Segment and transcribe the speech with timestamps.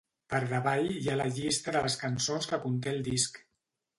[0.33, 3.41] Per davall hi ha la llista de les cançons que conté el disc.